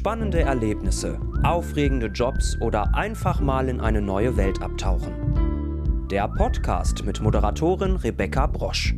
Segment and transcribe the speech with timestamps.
[0.00, 6.08] Spannende Erlebnisse, aufregende Jobs oder einfach mal in eine neue Welt abtauchen.
[6.10, 8.94] Der Podcast mit Moderatorin Rebecca Brosch.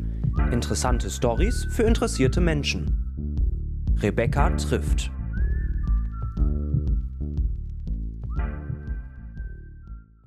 [0.52, 3.96] Interessante Stories für interessierte Menschen.
[4.00, 5.10] Rebecca trifft.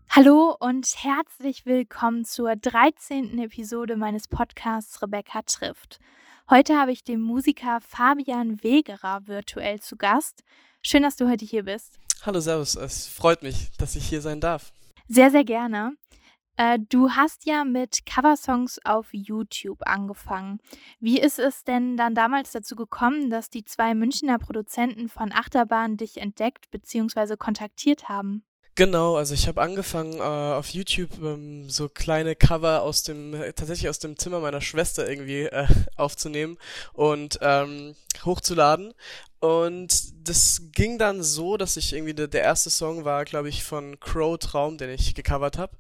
[0.10, 3.40] Hallo und herzlich willkommen zur 13.
[3.40, 6.02] Episode meines Podcasts Rebecca trifft.
[6.48, 10.44] Heute habe ich den Musiker Fabian Wegerer virtuell zu Gast.
[10.84, 11.98] Schön, dass du heute hier bist.
[12.22, 12.76] Hallo, Servus.
[12.76, 14.72] Es freut mich, dass ich hier sein darf.
[15.08, 15.98] Sehr, sehr gerne.
[16.56, 20.60] Äh, du hast ja mit Coversongs auf YouTube angefangen.
[21.00, 25.98] Wie ist es denn dann damals dazu gekommen, dass die zwei Münchner Produzenten von Achterbahn
[25.98, 27.38] dich entdeckt bzw.
[27.38, 28.46] kontaktiert haben?
[28.78, 33.88] Genau, also ich habe angefangen äh, auf YouTube ähm, so kleine Cover aus dem tatsächlich
[33.88, 35.66] aus dem Zimmer meiner Schwester irgendwie äh,
[35.96, 36.58] aufzunehmen
[36.92, 38.94] und ähm, hochzuladen.
[39.40, 43.64] Und das ging dann so, dass ich irgendwie der, der erste Song war, glaube ich,
[43.64, 45.78] von Crow Traum, den ich gecovert habe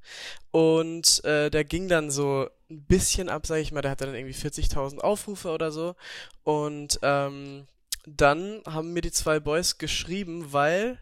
[0.52, 4.16] und äh, der ging dann so ein bisschen ab, sag ich mal, der hatte dann
[4.16, 5.96] irgendwie 40.000 Aufrufe oder so.
[6.44, 7.68] Und ähm,
[8.06, 11.00] dann haben mir die zwei Boys geschrieben, weil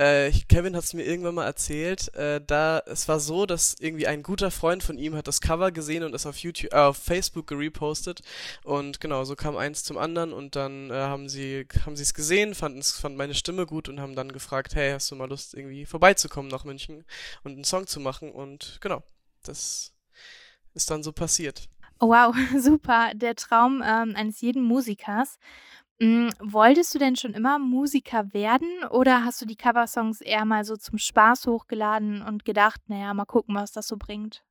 [0.00, 4.06] äh, Kevin hat es mir irgendwann mal erzählt, äh, da es war so, dass irgendwie
[4.06, 6.96] ein guter Freund von ihm hat das Cover gesehen und es auf YouTube, äh, auf
[6.96, 8.22] Facebook gerepostet
[8.64, 12.14] und genau so kam eins zum anderen und dann äh, haben sie haben sie es
[12.14, 15.28] gesehen, fanden es fanden meine Stimme gut und haben dann gefragt, hey, hast du mal
[15.28, 17.04] Lust irgendwie vorbeizukommen nach München
[17.44, 19.02] und einen Song zu machen und genau
[19.42, 19.92] das
[20.72, 21.68] ist dann so passiert.
[21.98, 25.38] Oh, wow, super, der Traum ähm, eines jeden Musikers.
[26.02, 30.64] Hm, wolltest du denn schon immer Musiker werden oder hast du die Coversongs eher mal
[30.64, 34.42] so zum Spaß hochgeladen und gedacht, naja, mal gucken, was das so bringt?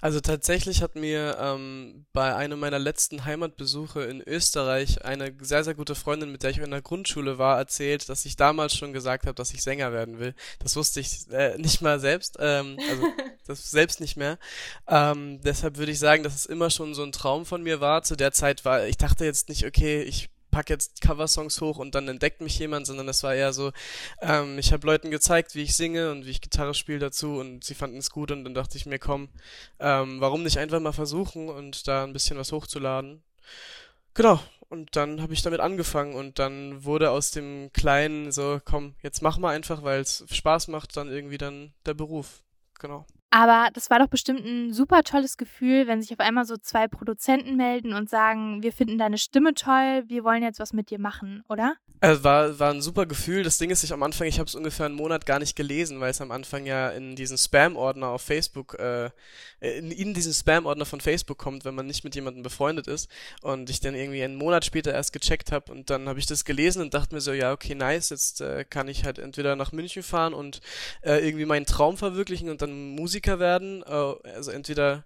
[0.00, 5.74] Also tatsächlich hat mir ähm, bei einem meiner letzten Heimatbesuche in Österreich eine sehr, sehr
[5.74, 9.26] gute Freundin, mit der ich in der Grundschule war, erzählt, dass ich damals schon gesagt
[9.26, 10.34] habe, dass ich Sänger werden will.
[10.60, 13.02] Das wusste ich äh, nicht mal selbst, ähm, also
[13.48, 14.38] das selbst nicht mehr.
[14.86, 18.04] Ähm, deshalb würde ich sagen, dass es immer schon so ein Traum von mir war.
[18.04, 21.94] Zu der Zeit war, ich dachte jetzt nicht, okay, ich pack jetzt Coversongs hoch und
[21.94, 23.70] dann entdeckt mich jemand, sondern das war eher so,
[24.20, 27.62] ähm, ich habe Leuten gezeigt, wie ich singe und wie ich Gitarre spiele dazu und
[27.62, 29.28] sie fanden es gut und dann dachte ich mir, komm,
[29.78, 33.22] ähm, warum nicht einfach mal versuchen und da ein bisschen was hochzuladen.
[34.14, 38.96] Genau, und dann habe ich damit angefangen und dann wurde aus dem Kleinen so, komm,
[39.04, 42.42] jetzt mach mal einfach, weil es Spaß macht, dann irgendwie dann der Beruf.
[42.80, 43.06] Genau.
[43.30, 46.88] Aber das war doch bestimmt ein super tolles Gefühl, wenn sich auf einmal so zwei
[46.88, 50.98] Produzenten melden und sagen, wir finden deine Stimme toll, wir wollen jetzt was mit dir
[50.98, 51.76] machen, oder?
[52.00, 53.42] Also war, war ein super Gefühl.
[53.42, 55.98] Das Ding ist, ich am Anfang, ich habe es ungefähr einen Monat gar nicht gelesen,
[55.98, 59.10] weil es am Anfang ja in diesen Spam-Ordner auf Facebook, äh,
[59.60, 63.10] in, in diesen Spam-Ordner von Facebook kommt, wenn man nicht mit jemandem befreundet ist.
[63.42, 66.44] Und ich dann irgendwie einen Monat später erst gecheckt habe und dann habe ich das
[66.44, 69.72] gelesen und dachte mir so, ja, okay, nice, jetzt äh, kann ich halt entweder nach
[69.72, 70.60] München fahren und
[71.02, 73.82] äh, irgendwie meinen Traum verwirklichen und dann Musiker werden.
[73.82, 75.04] Äh, also entweder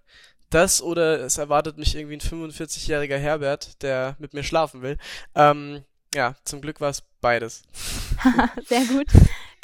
[0.49, 4.97] das oder es erwartet mich irgendwie ein 45-jähriger Herbert, der mit mir schlafen will.
[5.33, 7.63] Ähm, ja, zum Glück war es beides.
[8.67, 9.07] Sehr gut.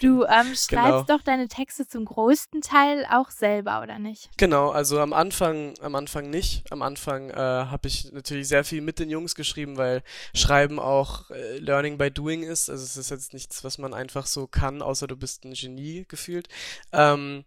[0.01, 1.03] Du ähm, schreibst genau.
[1.03, 4.29] doch deine Texte zum größten Teil auch selber, oder nicht?
[4.37, 6.71] Genau, also am Anfang, am Anfang nicht.
[6.71, 10.01] Am Anfang äh, habe ich natürlich sehr viel mit den Jungs geschrieben, weil
[10.33, 12.69] Schreiben auch äh, Learning by Doing ist.
[12.69, 16.05] Also es ist jetzt nichts, was man einfach so kann, außer du bist ein Genie
[16.07, 16.47] gefühlt.
[16.93, 17.43] Ähm,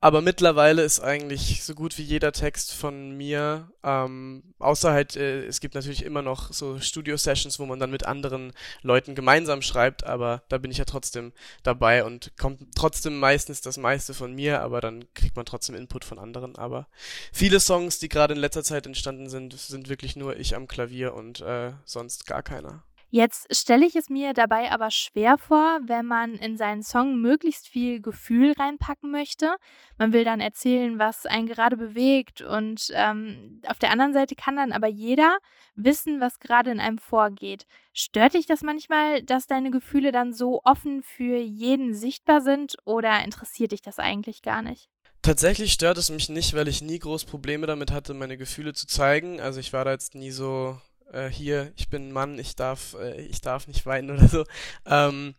[0.00, 5.44] aber mittlerweile ist eigentlich so gut wie jeder Text von mir, ähm, außer halt, äh,
[5.46, 10.04] es gibt natürlich immer noch so Studio-Sessions, wo man dann mit anderen Leuten gemeinsam schreibt,
[10.04, 11.32] aber da bin ich ja trotzdem
[11.64, 16.04] dabei und kommt trotzdem meistens das meiste von mir, aber dann kriegt man trotzdem Input
[16.04, 16.56] von anderen.
[16.56, 16.86] Aber
[17.32, 21.14] viele Songs, die gerade in letzter Zeit entstanden sind, sind wirklich nur ich am Klavier
[21.14, 22.84] und äh, sonst gar keiner.
[23.10, 27.66] Jetzt stelle ich es mir dabei aber schwer vor, wenn man in seinen Song möglichst
[27.66, 29.56] viel Gefühl reinpacken möchte.
[29.96, 34.56] Man will dann erzählen, was einen gerade bewegt und ähm, auf der anderen Seite kann
[34.56, 35.38] dann aber jeder
[35.74, 37.64] wissen, was gerade in einem vorgeht.
[37.94, 43.24] Stört dich das manchmal, dass deine Gefühle dann so offen für jeden sichtbar sind oder
[43.24, 44.90] interessiert dich das eigentlich gar nicht?
[45.22, 48.86] Tatsächlich stört es mich nicht, weil ich nie groß Probleme damit hatte, meine Gefühle zu
[48.86, 49.40] zeigen.
[49.40, 50.78] Also ich war da jetzt nie so
[51.12, 54.44] äh, hier, ich bin ein Mann, ich darf, äh, ich darf nicht weinen oder so.
[54.86, 55.34] Ähm,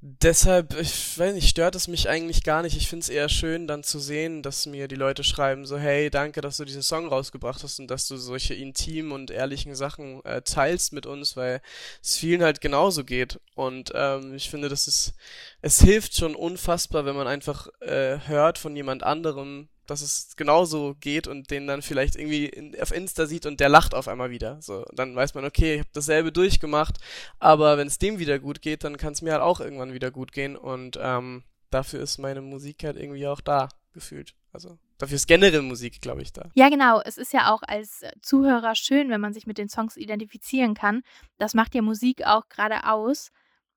[0.00, 2.76] deshalb, ich weiß nicht, stört es mich eigentlich gar nicht.
[2.76, 6.10] Ich finde es eher schön, dann zu sehen, dass mir die Leute schreiben, so, hey,
[6.10, 10.24] danke, dass du diesen Song rausgebracht hast und dass du solche intimen und ehrlichen Sachen
[10.24, 11.60] äh, teilst mit uns, weil
[12.02, 13.40] es vielen halt genauso geht.
[13.54, 15.14] Und ähm, ich finde, das ist,
[15.62, 20.94] es hilft schon unfassbar, wenn man einfach äh, hört von jemand anderem, dass es genauso
[21.00, 24.30] geht und den dann vielleicht irgendwie in, auf Insta sieht und der lacht auf einmal
[24.30, 24.60] wieder.
[24.60, 26.98] So, dann weiß man, okay, ich habe dasselbe durchgemacht,
[27.38, 30.10] aber wenn es dem wieder gut geht, dann kann es mir halt auch irgendwann wieder
[30.10, 34.34] gut gehen und ähm, dafür ist meine Musik halt irgendwie auch da gefühlt.
[34.52, 36.50] Also dafür ist generell Musik, glaube ich, da.
[36.54, 37.00] Ja, genau.
[37.04, 41.02] Es ist ja auch als Zuhörer schön, wenn man sich mit den Songs identifizieren kann.
[41.38, 43.32] Das macht ja Musik auch gerade aus.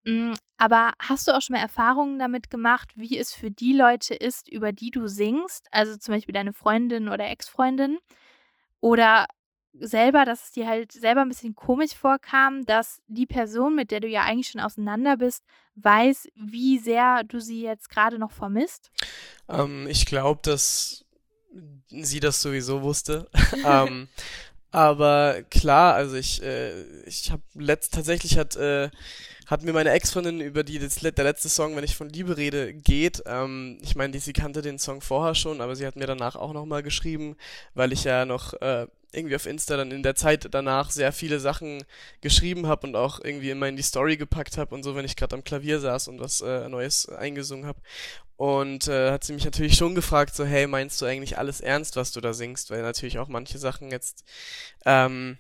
[0.05, 4.15] Mm, aber hast du auch schon mal Erfahrungen damit gemacht, wie es für die Leute
[4.15, 5.67] ist, über die du singst?
[5.71, 7.99] Also zum Beispiel deine Freundin oder Ex-Freundin?
[8.81, 9.27] Oder
[9.73, 13.99] selber, dass es dir halt selber ein bisschen komisch vorkam, dass die Person, mit der
[13.99, 15.43] du ja eigentlich schon auseinander bist,
[15.75, 18.91] weiß, wie sehr du sie jetzt gerade noch vermisst?
[19.47, 21.05] Ähm, ich glaube, dass
[21.87, 23.29] sie das sowieso wusste.
[23.65, 24.07] ähm,
[24.71, 28.89] aber klar, also ich, äh, ich habe letzt tatsächlich hat äh,
[29.49, 32.71] hat mir meine Ex-Freundin, über die das, der letzte Song, wenn ich von Liebe rede,
[32.71, 33.23] geht.
[33.25, 36.53] Ähm, ich meine, sie kannte den Song vorher schon, aber sie hat mir danach auch
[36.53, 37.35] nochmal geschrieben,
[37.73, 41.39] weil ich ja noch äh, irgendwie auf Insta dann in der Zeit danach sehr viele
[41.39, 41.83] Sachen
[42.21, 45.15] geschrieben habe und auch irgendwie immer in die Story gepackt habe und so, wenn ich
[45.15, 47.81] gerade am Klavier saß und was äh, Neues eingesungen habe.
[48.37, 51.95] Und äh, hat sie mich natürlich schon gefragt, so, hey, meinst du eigentlich alles ernst,
[51.95, 52.69] was du da singst?
[52.69, 54.23] Weil natürlich auch manche Sachen jetzt
[54.85, 55.39] ähm,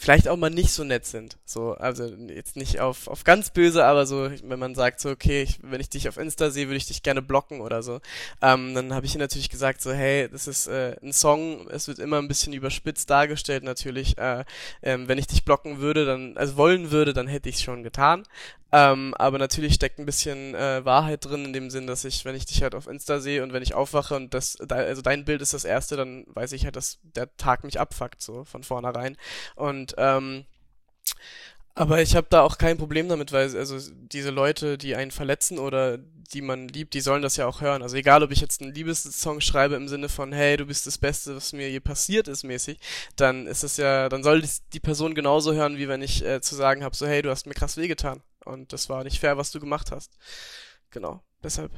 [0.00, 1.38] vielleicht auch mal nicht so nett sind.
[1.44, 5.42] So, also jetzt nicht auf, auf ganz böse, aber so, wenn man sagt so, okay,
[5.42, 8.00] ich, wenn ich dich auf Insta sehe, würde ich dich gerne blocken oder so.
[8.40, 11.88] Ähm, dann habe ich ihr natürlich gesagt so, hey, das ist äh, ein Song, es
[11.88, 14.16] wird immer ein bisschen überspitzt dargestellt natürlich.
[14.18, 14.44] Äh,
[14.82, 17.82] ähm, wenn ich dich blocken würde, dann, also wollen würde, dann hätte ich es schon
[17.82, 18.22] getan.
[18.70, 22.34] Ähm, aber natürlich steckt ein bisschen äh, Wahrheit drin, in dem Sinn, dass ich, wenn
[22.34, 25.40] ich dich halt auf Insta sehe und wenn ich aufwache und das, also dein Bild
[25.40, 29.16] ist das erste, dann weiß ich halt, dass der Tag mich abfuckt, so von vornherein.
[29.54, 30.44] Und ähm,
[31.74, 35.58] aber ich habe da auch kein Problem damit, weil also diese Leute, die einen verletzen
[35.58, 37.82] oder die man liebt, die sollen das ja auch hören.
[37.82, 40.98] Also egal, ob ich jetzt einen Liebessong schreibe im Sinne von, hey, du bist das
[40.98, 42.78] Beste, was mir je passiert ist, mäßig,
[43.16, 44.42] dann ist es ja, dann soll
[44.72, 47.46] die Person genauso hören, wie wenn ich äh, zu sagen habe, so, hey, du hast
[47.46, 50.18] mir krass wehgetan und das war nicht fair, was du gemacht hast.
[50.90, 51.70] Genau, deshalb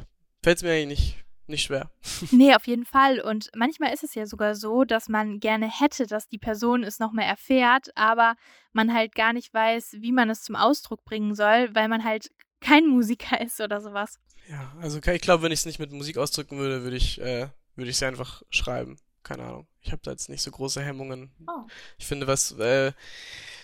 [0.42, 1.16] fällt es mir eigentlich nicht
[1.50, 1.90] nicht schwer.
[2.30, 3.20] Nee, auf jeden Fall.
[3.20, 6.98] Und manchmal ist es ja sogar so, dass man gerne hätte, dass die Person es
[6.98, 8.36] nochmal erfährt, aber
[8.72, 12.30] man halt gar nicht weiß, wie man es zum Ausdruck bringen soll, weil man halt
[12.60, 14.18] kein Musiker ist oder sowas.
[14.48, 17.48] Ja, also ich glaube, wenn ich es nicht mit Musik ausdrücken würde, würde ich äh,
[17.76, 18.98] würde ich es einfach schreiben.
[19.22, 19.66] Keine Ahnung.
[19.80, 21.30] Ich habe da jetzt nicht so große Hemmungen.
[21.46, 21.66] Oh.
[21.98, 22.92] Ich finde, was äh,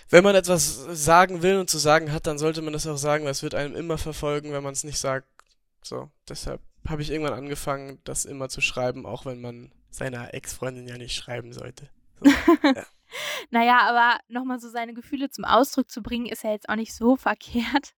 [0.08, 3.24] wenn man etwas sagen will und zu sagen hat, dann sollte man das auch sagen,
[3.24, 5.28] weil es wird einem immer verfolgen, wenn man es nicht sagt.
[5.82, 10.86] So, deshalb habe ich irgendwann angefangen, das immer zu schreiben, auch wenn man seiner Ex-Freundin
[10.86, 11.88] ja nicht schreiben sollte.
[12.20, 12.30] So,
[12.62, 12.86] ja.
[13.50, 16.94] naja, aber nochmal so seine Gefühle zum Ausdruck zu bringen, ist ja jetzt auch nicht
[16.94, 17.92] so verkehrt.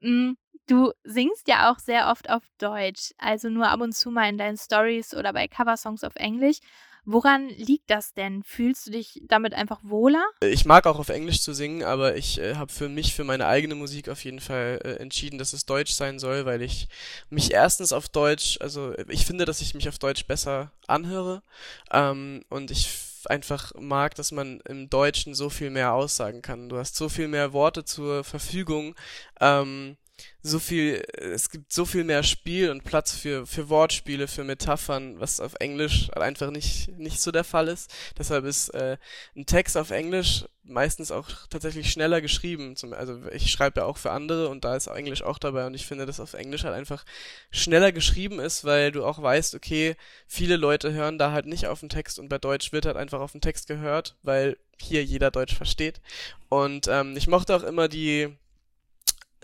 [0.00, 0.32] Mm,
[0.66, 4.38] du singst ja auch sehr oft auf Deutsch, also nur ab und zu mal in
[4.38, 6.58] deinen Stories oder bei Coversongs auf Englisch.
[7.04, 8.42] Woran liegt das denn?
[8.44, 10.24] Fühlst du dich damit einfach wohler?
[10.40, 13.46] Ich mag auch auf Englisch zu singen, aber ich äh, habe für mich, für meine
[13.46, 16.88] eigene Musik auf jeden Fall äh, entschieden, dass es Deutsch sein soll, weil ich
[17.28, 21.42] mich erstens auf Deutsch, also ich finde, dass ich mich auf Deutsch besser anhöre
[21.90, 22.88] ähm, und ich
[23.26, 26.68] einfach mag, dass man im Deutschen so viel mehr aussagen kann.
[26.68, 28.94] Du hast so viel mehr Worte zur Verfügung.
[29.40, 29.96] Ähm,
[30.42, 35.20] so viel, es gibt so viel mehr Spiel und Platz für, für Wortspiele, für Metaphern,
[35.20, 37.92] was auf Englisch einfach nicht, nicht so der Fall ist.
[38.18, 38.96] Deshalb ist äh,
[39.36, 42.76] ein Text auf Englisch meistens auch tatsächlich schneller geschrieben.
[42.76, 45.74] Zum, also ich schreibe ja auch für andere und da ist Englisch auch dabei und
[45.74, 47.04] ich finde, dass auf Englisch halt einfach
[47.50, 51.80] schneller geschrieben ist, weil du auch weißt, okay, viele Leute hören da halt nicht auf
[51.80, 55.30] den Text und bei Deutsch wird halt einfach auf den Text gehört, weil hier jeder
[55.30, 56.00] Deutsch versteht.
[56.48, 58.36] Und ähm, ich mochte auch immer die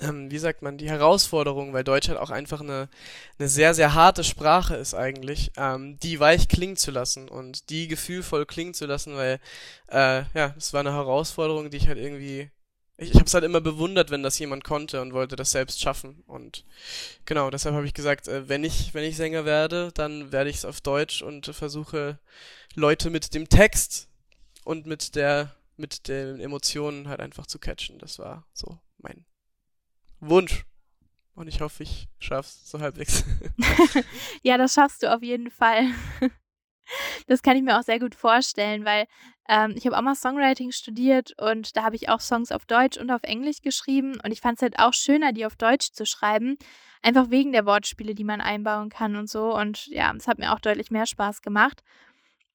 [0.01, 2.89] ähm, wie sagt man, die Herausforderung, weil Deutsch halt auch einfach eine,
[3.39, 7.89] eine sehr, sehr harte Sprache ist eigentlich, ähm, die weich klingen zu lassen und die
[7.89, 9.41] gefühlvoll klingen zu lassen, weil,
[9.89, 12.51] äh, ja, es war eine Herausforderung, die ich halt irgendwie,
[12.97, 15.81] ich, ich habe es halt immer bewundert, wenn das jemand konnte und wollte das selbst
[15.81, 16.65] schaffen und
[17.25, 20.57] genau, deshalb habe ich gesagt, äh, wenn ich, wenn ich Sänger werde, dann werde ich
[20.57, 22.19] es auf Deutsch und versuche
[22.75, 24.09] Leute mit dem Text
[24.65, 27.99] und mit der, mit den Emotionen halt einfach zu catchen.
[27.99, 29.25] Das war so mein
[30.21, 30.65] Wunsch.
[31.35, 33.25] Und ich hoffe, ich schaff's so halbwegs.
[34.43, 35.87] ja, das schaffst du auf jeden Fall.
[37.27, 39.07] Das kann ich mir auch sehr gut vorstellen, weil
[39.49, 42.97] ähm, ich habe auch mal Songwriting studiert und da habe ich auch Songs auf Deutsch
[42.97, 46.07] und auf Englisch geschrieben und ich fand es halt auch schöner, die auf Deutsch zu
[46.07, 46.57] schreiben,
[47.03, 49.55] einfach wegen der Wortspiele, die man einbauen kann und so.
[49.55, 51.83] Und ja, es hat mir auch deutlich mehr Spaß gemacht.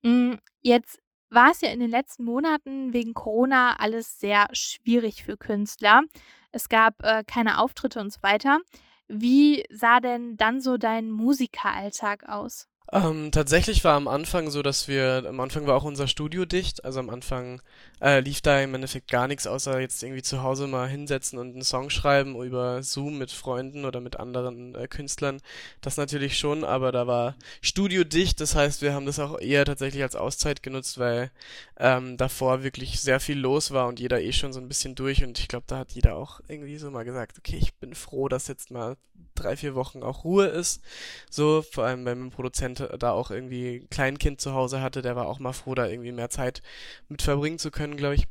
[0.01, 0.99] Mm, jetzt
[1.33, 6.03] war es ja in den letzten Monaten wegen Corona alles sehr schwierig für Künstler.
[6.51, 8.59] Es gab äh, keine Auftritte und so weiter.
[9.07, 12.67] Wie sah denn dann so dein Musikeralltag aus?
[12.91, 16.83] Ähm, tatsächlich war am Anfang so, dass wir, am Anfang war auch unser Studio dicht,
[16.83, 17.61] also am Anfang
[18.01, 21.53] äh, lief da im Endeffekt gar nichts, außer jetzt irgendwie zu Hause mal hinsetzen und
[21.53, 25.41] einen Song schreiben über Zoom mit Freunden oder mit anderen äh, Künstlern.
[25.81, 29.65] Das natürlich schon, aber da war Studio dicht, das heißt, wir haben das auch eher
[29.65, 31.31] tatsächlich als Auszeit genutzt, weil
[31.77, 35.23] ähm, davor wirklich sehr viel los war und jeder eh schon so ein bisschen durch
[35.23, 38.27] und ich glaube, da hat jeder auch irgendwie so mal gesagt, okay, ich bin froh,
[38.27, 38.97] dass jetzt mal
[39.35, 40.81] drei, vier Wochen auch Ruhe ist.
[41.29, 42.31] So, vor allem wenn mein
[42.73, 45.87] Produzent da auch irgendwie ein Kleinkind zu Hause hatte, der war auch mal froh, da
[45.87, 46.61] irgendwie mehr Zeit
[47.09, 48.27] mit verbringen zu können, glaube ich.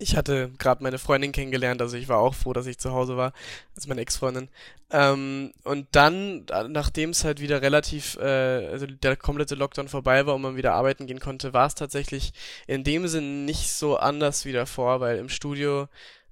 [0.00, 3.16] Ich hatte gerade meine Freundin kennengelernt, also ich war auch froh, dass ich zu Hause
[3.16, 3.32] war,
[3.76, 4.48] als meine Ex-Freundin.
[4.90, 10.34] Ähm, und dann, nachdem es halt wieder relativ, äh, also der komplette Lockdown vorbei war
[10.34, 12.32] und man wieder arbeiten gehen konnte, war es tatsächlich
[12.66, 15.86] in dem Sinn nicht so anders wie davor, weil im Studio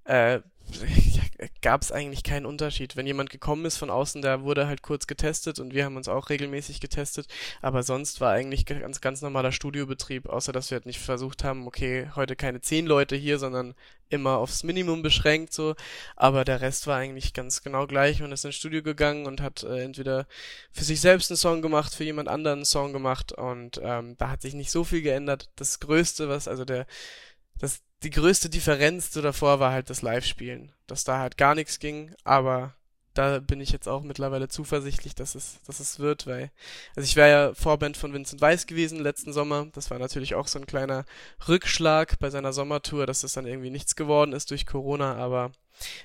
[0.04, 0.40] äh,
[1.62, 2.97] gab es eigentlich keinen Unterschied.
[2.97, 6.09] Wenn jemand gekommen ist von außen, der wurde halt kurz getestet und wir haben uns
[6.09, 7.26] auch regelmäßig getestet.
[7.61, 11.67] Aber sonst war eigentlich ganz, ganz normaler Studiobetrieb, außer dass wir halt nicht versucht haben,
[11.67, 13.75] okay, heute keine zehn Leute hier, sondern
[14.09, 15.75] immer aufs Minimum beschränkt so.
[16.17, 18.21] Aber der Rest war eigentlich ganz genau gleich.
[18.21, 20.26] Man ist ins Studio gegangen und hat äh, entweder
[20.71, 24.31] für sich selbst einen Song gemacht, für jemand anderen einen Song gemacht und ähm, da
[24.31, 25.50] hat sich nicht so viel geändert.
[25.57, 26.87] Das Größte, was also der
[27.59, 31.78] das die größte Differenz zu davor war halt das Live-Spielen, dass da halt gar nichts
[31.78, 32.75] ging, aber
[33.14, 36.50] da bin ich jetzt auch mittlerweile zuversichtlich, dass es, dass es wird, weil,
[36.97, 39.66] also ich wäre ja Vorband von Vincent Weiss gewesen letzten Sommer.
[39.75, 41.04] Das war natürlich auch so ein kleiner
[41.47, 45.52] Rückschlag bei seiner Sommertour, dass das dann irgendwie nichts geworden ist durch Corona, aber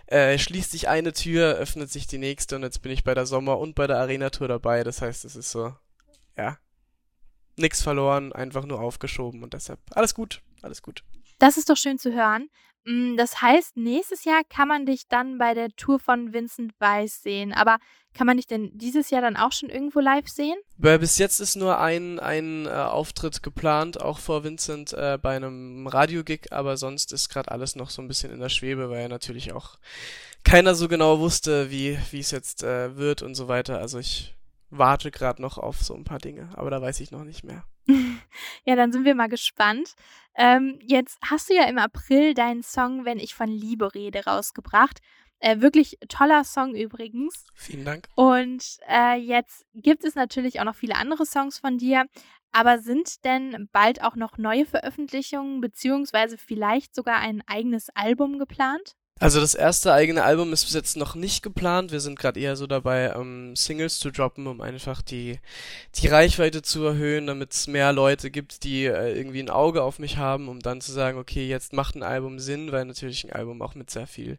[0.07, 3.25] äh, schließt sich eine Tür, öffnet sich die nächste und jetzt bin ich bei der
[3.25, 4.83] Sommer- und bei der Arena-Tour dabei.
[4.83, 5.73] Das heißt, es ist so,
[6.35, 6.57] ja,
[7.55, 11.03] nichts verloren, einfach nur aufgeschoben und deshalb alles gut, alles gut.
[11.39, 12.49] Das ist doch schön zu hören.
[12.87, 17.21] Hm, das heißt, nächstes Jahr kann man dich dann bei der Tour von Vincent Weiss
[17.21, 17.51] sehen.
[17.51, 17.79] Aber
[18.13, 20.57] kann man dich denn dieses Jahr dann auch schon irgendwo live sehen?
[20.77, 25.85] Bis jetzt ist nur ein, ein äh, Auftritt geplant, auch vor Vincent äh, bei einem
[25.85, 29.07] Radiogig, aber sonst ist gerade alles noch so ein bisschen in der Schwebe, weil ja
[29.09, 29.77] natürlich auch
[30.43, 33.79] keiner so genau wusste, wie es jetzt äh, wird und so weiter.
[33.79, 34.33] Also ich
[34.69, 37.65] warte gerade noch auf so ein paar Dinge, aber da weiß ich noch nicht mehr.
[38.65, 39.95] Ja, dann sind wir mal gespannt.
[40.35, 44.99] Ähm, jetzt hast du ja im April deinen Song Wenn ich von Liebe rede rausgebracht.
[45.39, 47.45] Äh, wirklich toller Song übrigens.
[47.53, 48.07] Vielen Dank.
[48.15, 52.05] Und äh, jetzt gibt es natürlich auch noch viele andere Songs von dir.
[52.51, 58.95] Aber sind denn bald auch noch neue Veröffentlichungen beziehungsweise vielleicht sogar ein eigenes Album geplant?
[59.19, 61.91] Also das erste eigene Album ist bis jetzt noch nicht geplant.
[61.91, 65.39] Wir sind gerade eher so dabei, ähm, Singles zu droppen, um einfach die,
[65.95, 69.97] die Reichweite zu erhöhen, damit es mehr Leute gibt, die äh, irgendwie ein Auge auf
[69.97, 73.31] mich haben, um dann zu sagen, okay, jetzt macht ein Album Sinn, weil natürlich ein
[73.31, 74.37] Album auch mit sehr viel,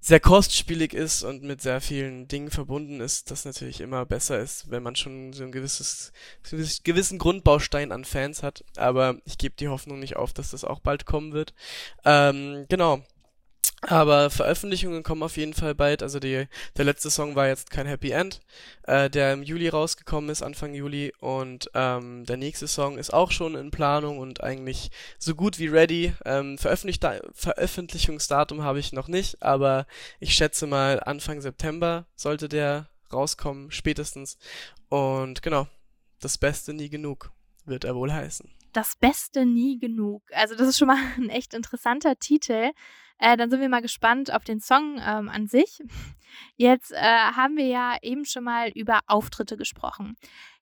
[0.00, 4.70] sehr kostspielig ist und mit sehr vielen Dingen verbunden ist, das natürlich immer besser ist,
[4.70, 6.12] wenn man schon so ein gewisses,
[6.84, 8.64] gewissen Grundbaustein an Fans hat.
[8.76, 11.52] Aber ich gebe die Hoffnung nicht auf, dass das auch bald kommen wird.
[12.04, 13.02] Ähm, genau.
[13.82, 16.02] Aber Veröffentlichungen kommen auf jeden Fall bald.
[16.02, 18.40] Also die, der letzte Song war jetzt kein Happy End,
[18.82, 21.12] äh, der im Juli rausgekommen ist, Anfang Juli.
[21.20, 25.68] Und ähm, der nächste Song ist auch schon in Planung und eigentlich so gut wie
[25.68, 26.12] ready.
[26.24, 29.86] Ähm, Veröffentlichungsdatum habe ich noch nicht, aber
[30.18, 34.38] ich schätze mal Anfang September sollte der rauskommen, spätestens.
[34.88, 35.68] Und genau,
[36.20, 37.30] das Beste nie genug
[37.64, 38.50] wird er wohl heißen.
[38.78, 40.22] Das Beste nie genug.
[40.30, 42.70] Also das ist schon mal ein echt interessanter Titel.
[43.18, 45.82] Äh, dann sind wir mal gespannt auf den Song ähm, an sich.
[46.54, 50.16] Jetzt äh, haben wir ja eben schon mal über Auftritte gesprochen.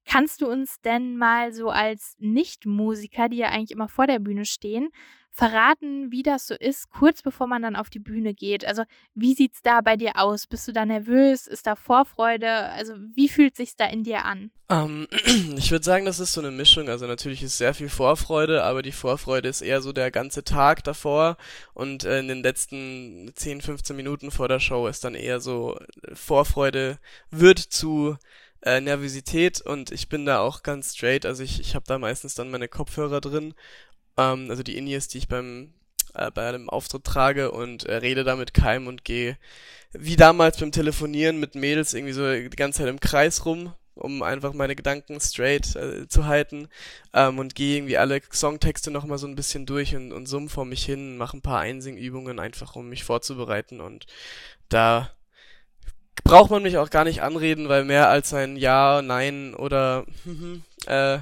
[0.07, 4.47] Kannst du uns denn mal so als Nicht-Musiker, die ja eigentlich immer vor der Bühne
[4.47, 4.89] stehen,
[5.37, 8.65] verraten, wie das so ist, kurz bevor man dann auf die Bühne geht?
[8.65, 10.47] Also, wie sieht es da bei dir aus?
[10.47, 11.47] Bist du da nervös?
[11.47, 12.51] Ist da Vorfreude?
[12.51, 14.51] Also, wie fühlt sich da in dir an?
[14.69, 16.89] Um, ähm, ich würde sagen, das ist so eine Mischung.
[16.89, 20.83] Also, natürlich ist sehr viel Vorfreude, aber die Vorfreude ist eher so der ganze Tag
[20.85, 21.37] davor
[21.75, 25.79] und äh, in den letzten 10, 15 Minuten vor der Show ist dann eher so
[25.79, 26.99] äh, Vorfreude
[27.31, 28.17] wird zu
[28.63, 31.27] äh, Nervosität und ich bin da auch ganz straight.
[31.27, 33.55] Also ich, ich habe da meistens dann meine Kopfhörer drin
[34.17, 35.73] ähm, also die Indies, die ich beim
[36.15, 39.37] äh, bei einem Auftritt trage und äh, rede da mit keinem und gehe
[39.93, 44.23] wie damals beim Telefonieren mit Mädels irgendwie so die ganze Zeit im Kreis rum, um
[44.23, 46.69] einfach meine Gedanken straight äh, zu halten
[47.15, 50.65] ähm, und gehe irgendwie alle Songtexte nochmal so ein bisschen durch und, und summ vor
[50.65, 54.07] mich hin, mache ein paar Einsingübungen einfach, um mich vorzubereiten und
[54.69, 55.11] da
[56.25, 60.05] braucht man mich auch gar nicht anreden, weil mehr als ein Ja, Nein oder
[60.87, 61.19] äh,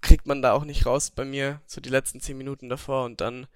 [0.00, 3.20] kriegt man da auch nicht raus bei mir, so die letzten zehn Minuten davor und
[3.20, 3.46] dann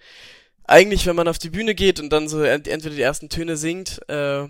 [0.64, 4.00] eigentlich, wenn man auf die Bühne geht und dann so entweder die ersten Töne singt,
[4.08, 4.48] äh,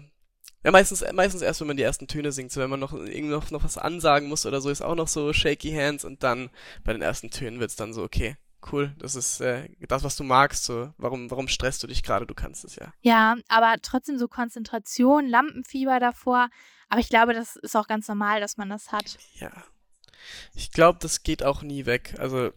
[0.65, 3.23] Ja, meistens, meistens erst, wenn man die ersten Töne singt, so wenn man noch irgendwie
[3.23, 6.51] noch, noch was ansagen muss oder so, ist auch noch so shaky hands und dann
[6.85, 8.37] bei den ersten Tönen wird's dann so, okay,
[8.71, 12.27] cool, das ist äh, das, was du magst, so, warum, warum stresst du dich gerade,
[12.27, 12.93] du kannst es ja.
[13.01, 16.49] Ja, aber trotzdem so Konzentration, Lampenfieber davor,
[16.89, 19.17] aber ich glaube, das ist auch ganz normal, dass man das hat.
[19.41, 19.51] Ja.
[20.55, 22.51] Ich glaube, das geht auch nie weg, also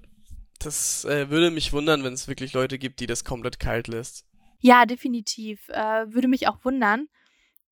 [0.59, 4.25] das äh, würde mich wundern, wenn es wirklich Leute gibt, die das komplett kalt lässt.
[4.59, 7.07] Ja, definitiv, äh, würde mich auch wundern.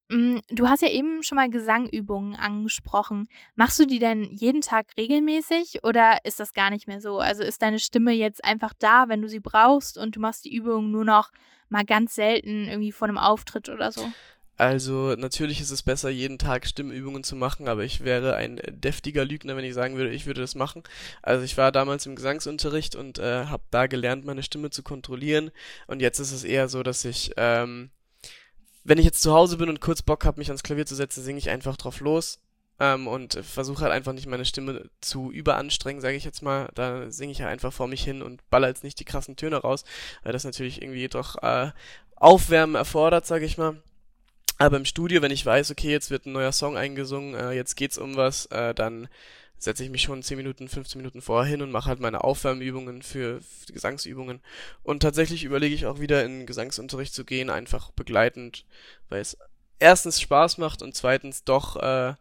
[0.09, 3.27] Mm, du hast ja eben schon mal Gesangübungen angesprochen.
[3.55, 7.19] Machst du die denn jeden Tag regelmäßig oder ist das gar nicht mehr so?
[7.19, 10.53] Also ist deine Stimme jetzt einfach da, wenn du sie brauchst und du machst die
[10.53, 11.31] Übungen nur noch
[11.69, 14.07] mal ganz selten irgendwie vor einem Auftritt oder so?
[14.55, 19.25] Also natürlich ist es besser, jeden Tag Stimmübungen zu machen, aber ich wäre ein deftiger
[19.25, 20.83] Lügner, wenn ich sagen würde, ich würde das machen.
[21.23, 25.51] Also ich war damals im Gesangsunterricht und äh, habe da gelernt, meine Stimme zu kontrollieren.
[25.87, 27.89] Und jetzt ist es eher so, dass ich ähm,
[28.83, 31.23] wenn ich jetzt zu Hause bin und kurz Bock habe, mich ans Klavier zu setzen,
[31.23, 32.39] singe ich einfach drauf los
[32.79, 36.69] ähm, und versuche halt einfach nicht meine Stimme zu überanstrengen, sage ich jetzt mal.
[36.75, 39.57] Da singe ich halt einfach vor mich hin und baller jetzt nicht die krassen Töne
[39.57, 39.85] raus,
[40.23, 41.71] weil das natürlich irgendwie doch äh,
[42.15, 43.81] Aufwärmen erfordert, sage ich mal.
[44.63, 47.75] Aber im Studio, wenn ich weiß, okay, jetzt wird ein neuer Song eingesungen, äh, jetzt
[47.75, 49.09] geht's um was, äh, dann
[49.57, 53.01] setze ich mich schon 10 Minuten, 15 Minuten vorher hin und mache halt meine Aufwärmübungen
[53.01, 54.39] für, für Gesangsübungen.
[54.81, 58.65] Und tatsächlich überlege ich auch wieder in Gesangsunterricht zu gehen, einfach begleitend,
[59.09, 59.37] weil es
[59.79, 62.13] erstens Spaß macht und zweitens doch, äh,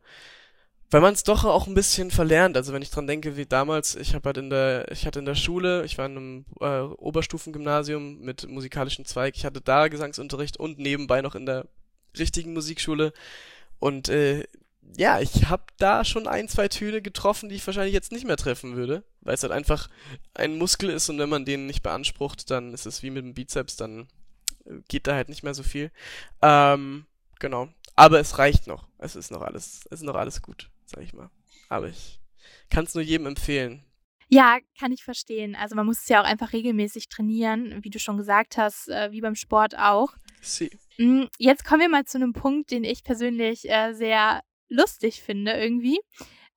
[0.91, 2.57] weil man es doch auch ein bisschen verlernt.
[2.57, 5.27] Also wenn ich dran denke, wie damals, ich habe halt in der, ich hatte in
[5.27, 10.57] der Schule, ich war in einem äh, Oberstufengymnasium mit musikalischen Zweig, ich hatte da Gesangsunterricht
[10.57, 11.69] und nebenbei noch in der
[12.19, 13.13] richtigen Musikschule.
[13.79, 14.45] Und äh,
[14.97, 18.37] ja, ich habe da schon ein, zwei Töne getroffen, die ich wahrscheinlich jetzt nicht mehr
[18.37, 19.89] treffen würde, weil es halt einfach
[20.35, 23.35] ein Muskel ist und wenn man den nicht beansprucht, dann ist es wie mit dem
[23.35, 24.09] Bizeps, dann
[24.65, 25.91] äh, geht da halt nicht mehr so viel.
[26.43, 27.07] Ähm,
[27.39, 27.69] genau.
[27.95, 28.89] Aber es reicht noch.
[28.99, 31.31] Es ist noch alles, es ist noch alles gut, sag ich mal.
[31.69, 32.21] Aber ich
[32.71, 33.85] kann es nur jedem empfehlen.
[34.29, 35.55] Ja, kann ich verstehen.
[35.55, 39.13] Also man muss es ja auch einfach regelmäßig trainieren, wie du schon gesagt hast, äh,
[39.13, 40.15] wie beim Sport auch.
[40.41, 40.71] Sie.
[40.99, 45.53] Mm, jetzt kommen wir mal zu einem Punkt, den ich persönlich äh, sehr lustig finde
[45.53, 46.01] irgendwie.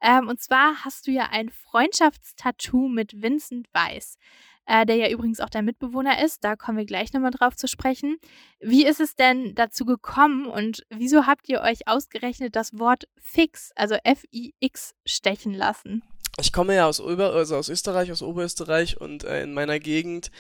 [0.02, 4.17] Ähm, und zwar hast du ja ein Freundschaftstattoo mit Vincent Weiss,
[4.65, 6.43] äh, der ja übrigens auch dein Mitbewohner ist.
[6.43, 8.17] Da kommen wir gleich nochmal drauf zu sprechen.
[8.60, 13.71] Wie ist es denn dazu gekommen und wieso habt ihr euch ausgerechnet das Wort Fix,
[13.76, 16.04] also F-I-X, stechen lassen?
[16.39, 20.32] Ich komme ja aus, Ober also aus Österreich, aus Oberösterreich und äh, in meiner Gegend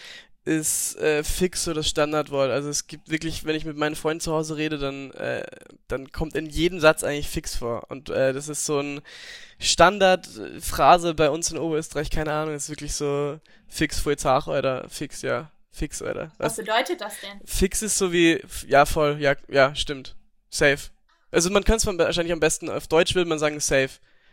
[0.45, 2.51] ist äh, fix so das Standardwort.
[2.51, 5.43] Also es gibt wirklich, wenn ich mit meinen Freunden zu Hause rede, dann, äh,
[5.87, 7.89] dann kommt in jedem Satz eigentlich fix vor.
[7.89, 9.01] Und äh, das ist so ein
[9.59, 15.23] Standardphrase bei uns in Oberösterreich, keine Ahnung, ist wirklich so fix vor Tag oder fix,
[15.23, 15.51] ja.
[15.71, 16.31] Fix, oder?
[16.37, 17.41] Was, Was bedeutet das denn?
[17.43, 20.15] Fix ist so wie, ja, voll, ja, ja, stimmt.
[20.49, 20.77] Safe.
[21.31, 23.89] Also man kann es wahrscheinlich am besten auf Deutsch will man sagen safe.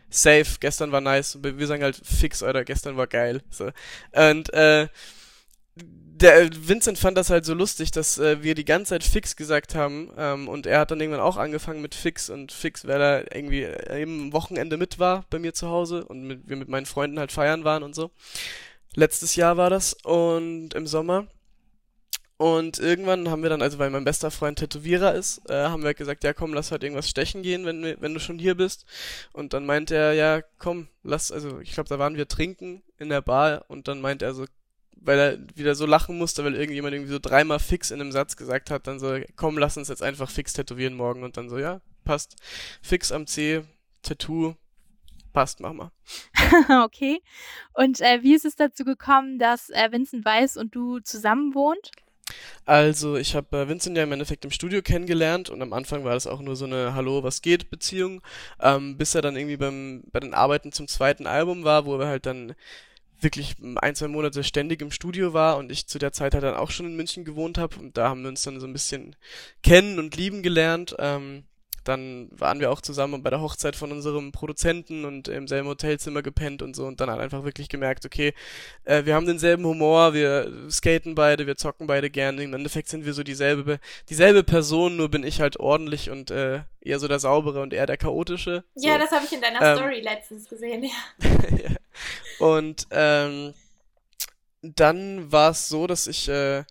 [0.09, 1.39] Safe, gestern war nice.
[1.43, 3.43] Wir sagen halt fix, oder gestern war geil.
[3.51, 3.71] So.
[4.13, 4.87] Und äh,
[5.77, 9.75] der Vincent fand das halt so lustig, dass äh, wir die ganze Zeit Fix gesagt
[9.75, 13.35] haben ähm, und er hat dann irgendwann auch angefangen mit Fix und Fix, weil er
[13.35, 16.87] irgendwie äh, eben Wochenende mit war bei mir zu Hause und mit, wir mit meinen
[16.87, 18.13] Freunden halt feiern waren und so.
[18.95, 21.27] Letztes Jahr war das und im Sommer.
[22.37, 25.89] Und irgendwann haben wir dann, also weil mein bester Freund Tätowierer ist, äh, haben wir
[25.89, 28.85] halt gesagt, ja komm, lass halt irgendwas stechen gehen, wenn, wenn du schon hier bist.
[29.33, 33.11] Und dann meinte er, ja komm, lass, also ich glaube, da waren wir trinken in
[33.11, 34.45] der Bar und dann meinte er so,
[35.05, 38.37] weil er wieder so lachen musste, weil irgendjemand irgendwie so dreimal fix in einem Satz
[38.37, 41.59] gesagt hat, dann so, komm, lass uns jetzt einfach fix tätowieren morgen und dann so,
[41.59, 42.37] ja, passt.
[42.83, 43.63] Fix am C,
[44.03, 44.55] Tattoo,
[45.33, 45.91] passt, mach mal.
[46.85, 47.21] okay.
[47.75, 51.91] Und äh, wie ist es dazu gekommen, dass äh, Vincent Weiß und du zusammen wohnt?
[52.65, 56.15] Also, ich habe äh, Vincent ja im Endeffekt im Studio kennengelernt und am Anfang war
[56.15, 58.23] das auch nur so eine Hallo, was geht Beziehung,
[58.61, 62.07] ähm, bis er dann irgendwie beim, bei den Arbeiten zum zweiten Album war, wo wir
[62.07, 62.55] halt dann
[63.23, 66.55] wirklich ein, zwei Monate ständig im Studio war und ich zu der Zeit halt dann
[66.55, 69.17] auch schon in München gewohnt habe und da haben wir uns dann so ein bisschen
[69.63, 70.95] kennen und lieben gelernt.
[70.99, 71.45] Ähm,
[71.85, 76.23] dann waren wir auch zusammen bei der Hochzeit von unserem Produzenten und im selben Hotelzimmer
[76.23, 78.35] gepennt und so und dann halt einfach wirklich gemerkt, okay,
[78.85, 82.43] äh, wir haben denselben Humor, wir skaten beide, wir zocken beide gerne.
[82.43, 86.61] Im Endeffekt sind wir so dieselbe, dieselbe Person, nur bin ich halt ordentlich und äh,
[86.81, 88.65] eher so der saubere und eher der chaotische.
[88.77, 88.99] Ja, so.
[88.99, 90.91] das habe ich in deiner ähm, Story letztens gesehen, ja.
[92.43, 93.55] Und ähm,
[94.63, 96.65] dann war es so, dass ich äh,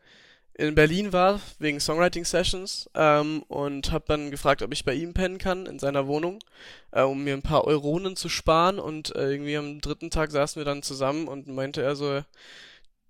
[0.54, 5.14] in Berlin war wegen Songwriting Sessions ähm, und habe dann gefragt, ob ich bei ihm
[5.14, 6.40] pennen kann in seiner Wohnung,
[6.92, 8.80] äh, um mir ein paar Euronen zu sparen.
[8.80, 12.22] Und äh, irgendwie am dritten Tag saßen wir dann zusammen und meinte er so,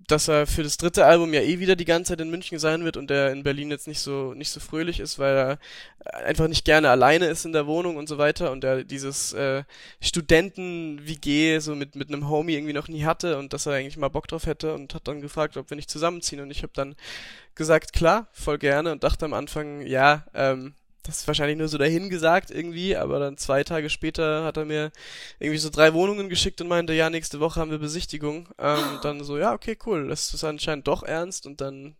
[0.08, 2.84] dass er für das dritte Album ja eh wieder die ganze Zeit in München sein
[2.84, 5.60] wird und er in Berlin jetzt nicht so nicht so fröhlich ist, weil er
[6.26, 9.64] einfach nicht gerne alleine ist in der Wohnung und so weiter und er dieses äh,
[10.02, 14.10] Studenten-WG so mit mit einem Homie irgendwie noch nie hatte und dass er eigentlich mal
[14.10, 16.96] Bock drauf hätte und hat dann gefragt, ob wir nicht zusammenziehen und ich habe dann
[17.56, 21.78] gesagt, klar, voll gerne und dachte am Anfang, ja, ähm, das ist wahrscheinlich nur so
[21.78, 24.92] dahingesagt irgendwie, aber dann zwei Tage später hat er mir
[25.40, 28.50] irgendwie so drei Wohnungen geschickt und meinte, ja, nächste Woche haben wir Besichtigung.
[28.60, 31.96] Ähm, und dann so, ja, okay, cool, das ist anscheinend doch ernst und dann,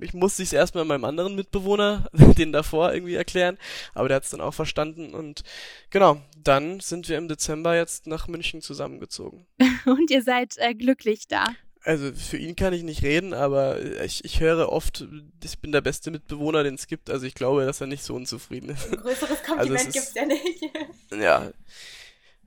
[0.00, 3.56] ich musste es erstmal meinem anderen Mitbewohner, den davor irgendwie erklären,
[3.94, 5.44] aber der hat es dann auch verstanden und
[5.90, 9.46] genau, dann sind wir im Dezember jetzt nach München zusammengezogen.
[9.86, 11.46] und ihr seid äh, glücklich da.
[11.84, 15.04] Also für ihn kann ich nicht reden, aber ich, ich höre oft,
[15.42, 17.10] ich bin der beste Mitbewohner, den es gibt.
[17.10, 18.92] Also ich glaube, dass er nicht so unzufrieden ist.
[18.92, 20.62] Ein größeres Kompliment also gibt's ja nicht.
[21.10, 21.50] Ja.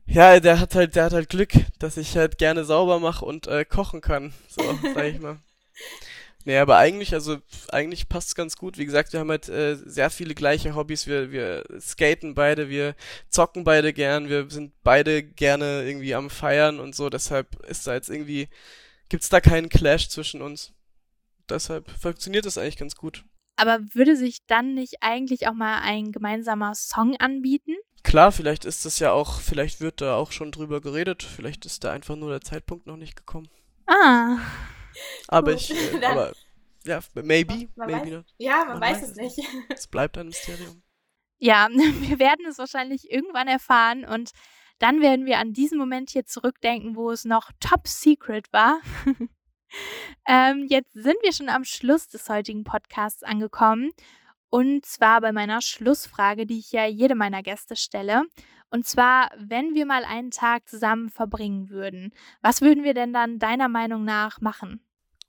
[0.08, 3.48] Ja, der hat halt, der hat halt Glück, dass ich halt gerne sauber mache und
[3.48, 4.34] äh, kochen kann.
[4.48, 4.62] So,
[4.94, 5.38] sag ich mal.
[6.48, 7.38] Nee, aber eigentlich, also
[7.70, 8.78] eigentlich passt's ganz gut.
[8.78, 11.08] Wie gesagt, wir haben halt äh, sehr viele gleiche Hobbys.
[11.08, 12.96] Wir, wir skaten beide, wir
[13.30, 17.10] zocken beide gern, wir sind beide gerne irgendwie am Feiern und so.
[17.10, 18.48] Deshalb ist da jetzt irgendwie
[19.10, 20.74] gibt es da keinen Clash zwischen uns.
[21.50, 23.24] Deshalb funktioniert das eigentlich ganz gut.
[23.58, 27.76] Aber würde sich dann nicht eigentlich auch mal ein gemeinsamer Song anbieten?
[28.04, 31.24] Klar, vielleicht ist das ja auch, vielleicht wird da auch schon drüber geredet.
[31.24, 33.50] Vielleicht ist da einfach nur der Zeitpunkt noch nicht gekommen.
[33.88, 34.38] Ah.
[35.28, 36.34] Aber Gut, ich, äh, aber
[36.86, 38.26] ja, maybe, man maybe weiß.
[38.38, 39.50] Ja, man, man weiß, weiß, es nicht.
[39.70, 40.84] Es bleibt ein Mysterium.
[41.38, 44.32] Ja, wir werden es wahrscheinlich irgendwann erfahren und
[44.86, 48.82] dann werden wir an diesen Moment hier zurückdenken, wo es noch top secret war.
[50.28, 53.90] ähm, jetzt sind wir schon am Schluss des heutigen Podcasts angekommen.
[54.52, 58.26] Und zwar bei meiner Schlussfrage, die ich ja jedem meiner Gäste stelle.
[58.70, 63.40] Und zwar, wenn wir mal einen Tag zusammen verbringen würden, was würden wir denn dann
[63.40, 64.82] deiner Meinung nach machen?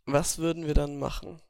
[0.04, 1.40] Was würden wir dann machen?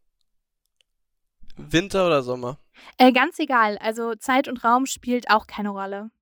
[1.57, 2.61] Winter oder Sommer?
[2.99, 3.79] Äh, ganz egal.
[3.79, 6.13] Also Zeit und Raum spielt auch keine Rolle.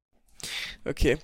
[0.86, 1.18] Okay.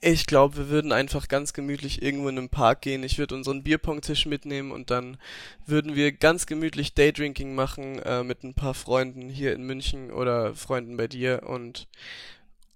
[0.00, 3.02] Ich glaube, wir würden einfach ganz gemütlich irgendwo in einem Park gehen.
[3.02, 5.16] Ich würde unseren Bierpong-Tisch mitnehmen und dann
[5.64, 10.54] würden wir ganz gemütlich Daydrinking machen äh, mit ein paar Freunden hier in München oder
[10.54, 11.88] Freunden bei dir und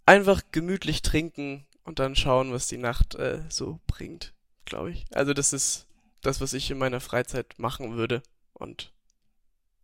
[0.07, 4.33] einfach gemütlich trinken und dann schauen, was die Nacht äh, so bringt,
[4.65, 5.05] glaube ich.
[5.13, 5.87] Also das ist
[6.23, 8.23] das, was ich in meiner Freizeit machen würde
[8.55, 8.93] und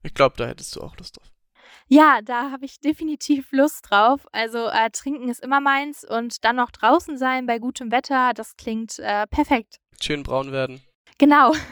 [0.02, 1.35] ich glaube, da hättest du auch Lust drauf.
[1.88, 4.26] Ja, da habe ich definitiv Lust drauf.
[4.32, 8.56] Also äh, trinken ist immer meins und dann noch draußen sein bei gutem Wetter, das
[8.56, 9.78] klingt äh, perfekt.
[10.00, 10.82] Schön braun werden.
[11.18, 11.52] Genau.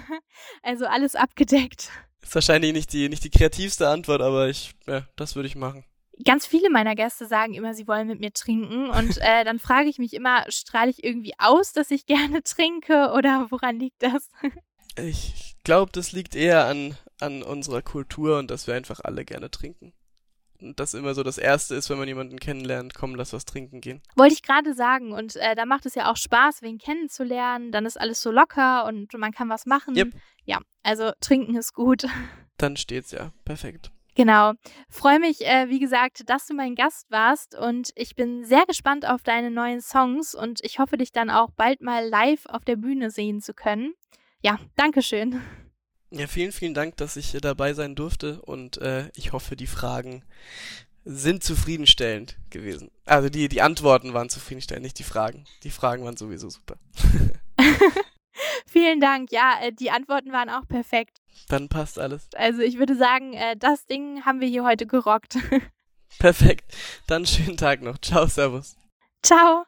[0.63, 1.91] Also alles abgedeckt.
[2.23, 5.85] Ist wahrscheinlich nicht die, nicht die kreativste Antwort, aber ich, ja, das würde ich machen.
[6.25, 8.89] Ganz viele meiner Gäste sagen immer, sie wollen mit mir trinken.
[8.91, 13.13] Und äh, dann frage ich mich immer, strahle ich irgendwie aus, dass ich gerne trinke
[13.15, 14.29] oder woran liegt das?
[14.97, 19.51] Ich glaube, das liegt eher an, an unserer Kultur und dass wir einfach alle gerne
[19.51, 19.93] trinken
[20.77, 24.03] das immer so das Erste ist, wenn man jemanden kennenlernt, komm, lass was trinken gehen.
[24.17, 25.13] Wollte ich gerade sagen.
[25.13, 27.73] Und äh, da macht es ja auch Spaß, wen kennenzulernen.
[27.73, 29.97] Dann ist alles so locker und man kann was machen.
[29.97, 30.15] Yep.
[30.45, 32.07] Ja, also trinken ist gut.
[32.57, 33.33] Dann steht's ja.
[33.45, 33.91] Perfekt.
[34.15, 34.53] Genau.
[34.89, 39.09] Freue mich, äh, wie gesagt, dass du mein Gast warst und ich bin sehr gespannt
[39.09, 42.77] auf deine neuen Songs und ich hoffe, dich dann auch bald mal live auf der
[42.77, 43.93] Bühne sehen zu können.
[44.41, 45.41] Ja, Dankeschön.
[46.11, 50.23] Ja, vielen, vielen Dank, dass ich dabei sein durfte und äh, ich hoffe, die Fragen
[51.05, 52.91] sind zufriedenstellend gewesen.
[53.05, 55.45] Also die, die Antworten waren zufriedenstellend, nicht die Fragen.
[55.63, 56.77] Die Fragen waren sowieso super.
[58.67, 59.33] Vielen Dank.
[59.33, 61.19] Ja, äh, die Antworten waren auch perfekt.
[61.49, 62.29] Dann passt alles.
[62.35, 65.39] Also ich würde sagen, äh, das Ding haben wir hier heute gerockt.
[66.19, 66.73] Perfekt.
[67.09, 67.99] Dann schönen Tag noch.
[67.99, 68.77] Ciao, Servus.
[69.23, 69.65] Ciao.